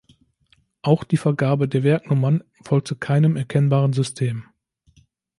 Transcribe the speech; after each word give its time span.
Auch 0.81 1.03
die 1.03 1.15
Vergabe 1.15 1.67
der 1.67 1.83
Werknummern 1.83 2.43
folgte 2.63 2.95
keinem 2.95 3.35
erkennbaren 3.35 3.93
System. 3.93 4.45